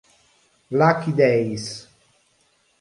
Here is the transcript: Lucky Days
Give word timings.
Lucky 0.71 1.13
Days 1.13 1.85